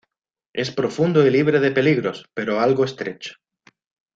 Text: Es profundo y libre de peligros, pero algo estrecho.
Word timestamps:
Es 0.51 0.71
profundo 0.71 1.27
y 1.27 1.29
libre 1.29 1.59
de 1.59 1.69
peligros, 1.71 2.27
pero 2.33 2.59
algo 2.59 2.85
estrecho. 2.85 3.35